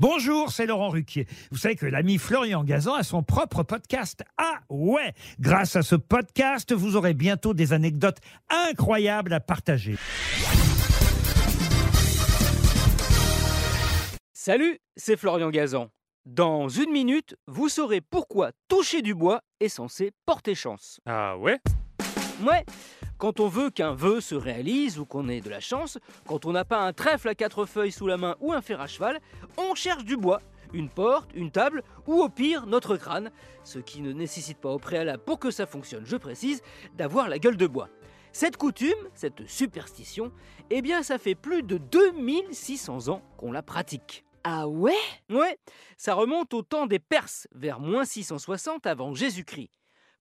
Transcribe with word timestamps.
Bonjour, 0.00 0.52
c'est 0.52 0.66
Laurent 0.66 0.90
Ruquier. 0.90 1.26
Vous 1.50 1.58
savez 1.58 1.74
que 1.74 1.84
l'ami 1.84 2.18
Florian 2.18 2.62
Gazan 2.62 2.94
a 2.94 3.02
son 3.02 3.24
propre 3.24 3.64
podcast. 3.64 4.22
Ah 4.36 4.60
ouais 4.70 5.12
Grâce 5.40 5.74
à 5.74 5.82
ce 5.82 5.96
podcast, 5.96 6.72
vous 6.72 6.94
aurez 6.94 7.14
bientôt 7.14 7.52
des 7.52 7.72
anecdotes 7.72 8.18
incroyables 8.48 9.32
à 9.32 9.40
partager. 9.40 9.96
Salut, 14.32 14.78
c'est 14.96 15.16
Florian 15.16 15.50
Gazan. 15.50 15.88
Dans 16.26 16.68
une 16.68 16.92
minute, 16.92 17.34
vous 17.48 17.68
saurez 17.68 18.00
pourquoi 18.00 18.52
toucher 18.68 19.02
du 19.02 19.14
bois 19.14 19.40
est 19.58 19.68
censé 19.68 20.12
porter 20.26 20.54
chance. 20.54 21.00
Ah 21.06 21.36
ouais? 21.38 21.58
Ouais, 22.46 22.64
quand 23.18 23.40
on 23.40 23.48
veut 23.48 23.70
qu'un 23.70 23.92
vœu 23.92 24.20
se 24.20 24.34
réalise 24.34 24.98
ou 24.98 25.04
qu'on 25.04 25.28
ait 25.28 25.40
de 25.40 25.50
la 25.50 25.60
chance, 25.60 25.98
quand 26.26 26.46
on 26.46 26.52
n'a 26.52 26.64
pas 26.64 26.80
un 26.80 26.92
trèfle 26.92 27.28
à 27.28 27.34
quatre 27.34 27.66
feuilles 27.66 27.92
sous 27.92 28.06
la 28.06 28.16
main 28.16 28.36
ou 28.40 28.52
un 28.52 28.62
fer 28.62 28.80
à 28.80 28.86
cheval, 28.86 29.20
on 29.58 29.74
cherche 29.74 30.04
du 30.04 30.16
bois, 30.16 30.40
une 30.72 30.88
porte, 30.88 31.30
une 31.34 31.50
table 31.50 31.82
ou 32.06 32.22
au 32.22 32.28
pire 32.28 32.66
notre 32.66 32.96
crâne, 32.96 33.30
ce 33.64 33.80
qui 33.80 34.00
ne 34.00 34.12
nécessite 34.12 34.58
pas 34.58 34.70
au 34.70 34.78
préalable 34.78 35.22
pour 35.24 35.38
que 35.38 35.50
ça 35.50 35.66
fonctionne, 35.66 36.06
je 36.06 36.16
précise, 36.16 36.62
d'avoir 36.96 37.28
la 37.28 37.38
gueule 37.38 37.56
de 37.56 37.66
bois. 37.66 37.88
Cette 38.32 38.56
coutume, 38.56 39.08
cette 39.14 39.48
superstition, 39.48 40.32
eh 40.70 40.80
bien 40.80 41.02
ça 41.02 41.18
fait 41.18 41.34
plus 41.34 41.62
de 41.62 41.78
2600 41.78 43.08
ans 43.08 43.22
qu'on 43.36 43.50
la 43.50 43.62
pratique. 43.62 44.24
Ah 44.44 44.68
ouais? 44.68 44.94
Ouais, 45.28 45.58
ça 45.96 46.14
remonte 46.14 46.54
au 46.54 46.62
temps 46.62 46.86
des 46.86 47.00
Perses, 47.00 47.48
vers 47.52 47.80
moins 47.80 48.04
660 48.04 48.86
avant 48.86 49.12
Jésus-Christ. 49.12 49.70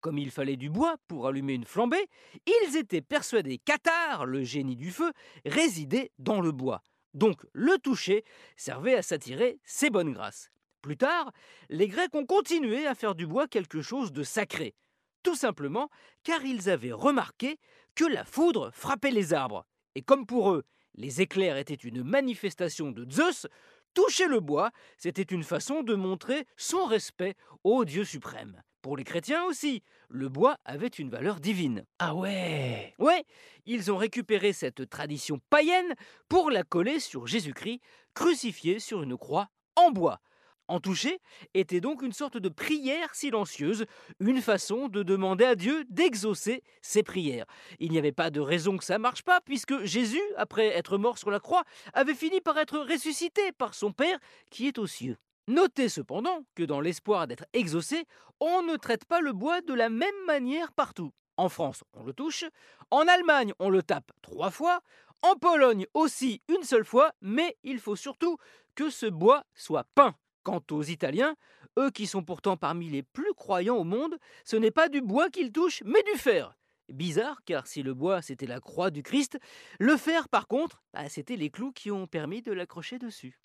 Comme 0.01 0.19
il 0.19 0.31
fallait 0.31 0.57
du 0.57 0.71
bois 0.71 0.97
pour 1.09 1.27
allumer 1.27 1.55
une 1.55 1.65
flambée, 1.65 2.09
ils 2.47 2.77
étaient 2.77 3.03
persuadés 3.03 3.59
qu'Atar, 3.59 4.27
le 4.27 4.45
génie 4.45 4.77
du 4.77 4.91
feu, 4.91 5.13
résidait 5.45 6.13
dans 6.19 6.41
le 6.41 6.53
bois. 6.53 6.83
Donc 7.15 7.41
le 7.53 7.79
toucher 7.79 8.25
servait 8.57 8.95
à 8.95 9.03
s'attirer 9.03 9.59
ses 9.65 9.91
bonnes 9.91 10.13
grâces. 10.13 10.51
Plus 10.83 10.97
tard, 10.97 11.33
les 11.69 11.89
Grecs 11.89 12.15
ont 12.15 12.27
continué 12.27 12.87
à 12.87 12.95
faire 12.95 13.15
du 13.15 13.27
bois 13.27 13.49
quelque 13.49 13.81
chose 13.81 14.13
de 14.13 14.23
sacré. 14.23 14.75
Tout 15.23 15.35
simplement 15.35 15.91
car 16.23 16.45
ils 16.45 16.71
avaient 16.71 16.93
remarqué 16.93 17.59
que 17.95 18.05
la 18.05 18.25
foudre 18.25 18.71
frappait 18.73 19.11
les 19.11 19.33
arbres. 19.33 19.67
Et 19.95 20.03
comme 20.03 20.27
pour 20.27 20.53
eux, 20.53 20.65
les 20.95 21.21
éclairs 21.21 21.57
étaient 21.57 21.75
une 21.75 22.05
manifestation 22.05 22.91
de 22.91 23.11
Zeus, 23.11 23.47
toucher 23.95 24.29
le 24.29 24.41
bois, 24.41 24.71
c'était 24.99 25.23
une 25.23 25.43
façon 25.43 25.83
de 25.83 25.95
montrer 25.95 26.47
son 26.57 26.85
respect 26.85 27.35
au 27.65 27.85
Dieu 27.85 28.05
suprême. 28.05 28.63
Pour 28.83 28.97
les 28.97 29.05
chrétiens 29.05 29.45
aussi, 29.45 29.83
le 30.09 30.29
bois 30.29 30.57
avait 30.65 30.87
une 30.87 31.11
valeur 31.11 31.41
divine. 31.41 31.85
Ah 31.99 32.15
ouais 32.15 32.95
Ouais, 32.99 33.25
ils 33.65 33.91
ont 33.91 33.97
récupéré 33.97 34.53
cette 34.53 34.89
tradition 34.89 35.41
païenne 35.51 35.95
pour 36.29 36.51
la 36.51 36.63
coller 36.63 37.01
sur 37.01 37.27
Jésus-Christ, 37.27 37.81
crucifié 38.15 38.79
sur 38.79 39.03
une 39.03 39.17
croix 39.17 39.49
en 39.75 39.91
bois. 39.91 40.21
En 40.69 40.81
toucher 40.81 41.21
était 41.55 41.81
donc 41.81 42.03
une 42.03 42.13
sorte 42.13 42.39
de 42.39 42.49
prière 42.49 43.15
silencieuse, 43.15 43.87
une 44.19 44.43
façon 44.43 44.89
de 44.89 45.05
demander 45.05 45.45
à 45.45 45.55
Dieu 45.55 45.85
d'exaucer 45.91 46.63
ses 46.83 47.05
prières. 47.05 47.47
Il 47.79 47.93
n'y 47.93 47.99
avait 47.99 48.13
pas 48.13 48.31
de 48.31 48.41
raison 48.41 48.77
que 48.77 48.85
ça 48.85 48.99
marche 48.99 49.23
pas, 49.23 49.41
puisque 49.41 49.85
Jésus, 49.85 50.23
après 50.37 50.67
être 50.69 50.99
mort 50.99 51.19
sur 51.19 51.31
la 51.31 51.39
croix, 51.39 51.63
avait 51.93 52.15
fini 52.15 52.41
par 52.41 52.59
être 52.59 52.79
ressuscité 52.79 53.53
par 53.53 53.75
son 53.75 53.93
Père 53.93 54.19
qui 54.51 54.67
est 54.67 54.79
aux 54.79 54.89
cieux. 54.89 55.17
Notez 55.49 55.89
cependant 55.89 56.45
que 56.57 56.65
dans 56.65 56.81
l'espoir 56.81 57.29
d'être 57.29 57.45
exaucé, 57.53 58.05
on 58.41 58.63
ne 58.63 58.77
traite 58.77 59.05
pas 59.05 59.21
le 59.21 59.33
bois 59.33 59.61
de 59.61 59.75
la 59.75 59.89
même 59.89 60.25
manière 60.27 60.73
partout. 60.73 61.13
En 61.37 61.49
France, 61.49 61.85
on 61.93 62.03
le 62.03 62.13
touche, 62.13 62.45
en 62.91 63.07
Allemagne, 63.07 63.53
on 63.61 63.71
le 63.71 63.83
tape 63.83 64.11
trois 64.23 64.51
fois, 64.51 64.81
en 65.23 65.37
Pologne 65.37 65.87
aussi 65.95 66.43
une 66.49 66.65
seule 66.65 66.85
fois, 66.85 67.13
mais 67.21 67.57
il 67.63 67.79
faut 67.79 67.95
surtout 67.95 68.39
que 68.75 68.91
ce 68.91 69.07
bois 69.07 69.45
soit 69.55 69.87
peint. 69.95 70.17
Quant 70.43 70.63
aux 70.73 70.83
Italiens, 70.83 71.37
eux 71.79 71.91
qui 71.91 72.07
sont 72.07 72.25
pourtant 72.25 72.57
parmi 72.57 72.89
les 72.89 73.03
plus 73.03 73.35
croyants 73.35 73.77
au 73.77 73.85
monde, 73.85 74.17
ce 74.45 74.57
n'est 74.57 74.71
pas 74.71 74.89
du 74.89 75.01
bois 75.01 75.31
qu'ils 75.31 75.53
touchent, 75.53 75.83
mais 75.85 76.03
du 76.13 76.19
fer. 76.19 76.57
Bizarre, 76.89 77.43
car 77.45 77.67
si 77.67 77.83
le 77.83 77.95
bois 77.95 78.21
c'était 78.23 78.47
la 78.47 78.61
croix 78.61 78.91
du 78.91 79.03
Christ, 79.03 79.39
le 79.79 79.97
fer 79.97 80.29
par 80.29 80.49
contre, 80.49 80.83
bah, 80.93 81.09
c'était 81.09 81.37
les 81.37 81.51
clous 81.51 81.73
qui 81.73 81.91
ont 81.91 82.07
permis 82.07 82.43
de 82.43 82.53
l'accrocher 82.53 82.99
dessus. 82.99 83.39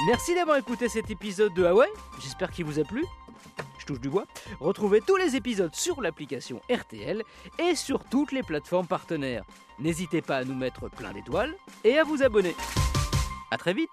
Merci 0.00 0.34
d'avoir 0.34 0.56
écouté 0.56 0.88
cet 0.88 1.10
épisode 1.10 1.54
de 1.54 1.64
Hawaii, 1.64 1.90
j'espère 2.20 2.50
qu'il 2.50 2.64
vous 2.64 2.80
a 2.80 2.84
plu. 2.84 3.04
Je 3.78 3.86
touche 3.86 4.00
du 4.00 4.08
bois. 4.08 4.24
Retrouvez 4.58 5.00
tous 5.00 5.16
les 5.16 5.36
épisodes 5.36 5.74
sur 5.74 6.02
l'application 6.02 6.60
RTL 6.68 7.22
et 7.60 7.76
sur 7.76 8.02
toutes 8.04 8.32
les 8.32 8.42
plateformes 8.42 8.88
partenaires. 8.88 9.44
N'hésitez 9.78 10.20
pas 10.20 10.38
à 10.38 10.44
nous 10.44 10.54
mettre 10.54 10.88
plein 10.90 11.12
d'étoiles 11.12 11.54
et 11.84 11.96
à 11.96 12.02
vous 12.02 12.24
abonner. 12.24 12.56
A 13.52 13.56
très 13.56 13.72
vite 13.72 13.88